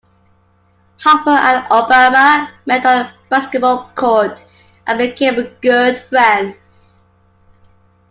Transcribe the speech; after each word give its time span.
Harper 0.97 1.29
and 1.29 1.63
Obama 1.69 2.49
met 2.65 2.83
on 2.87 3.05
the 3.05 3.11
basketball 3.29 3.91
court 3.93 4.43
and 4.87 4.97
became 4.97 5.35
good 5.61 5.99
friends. 5.99 7.03